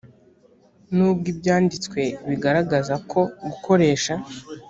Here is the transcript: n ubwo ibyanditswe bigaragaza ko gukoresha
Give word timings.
n 0.95 0.97
ubwo 1.07 1.25
ibyanditswe 1.33 2.01
bigaragaza 2.29 2.93
ko 3.11 3.21
gukoresha 3.45 4.13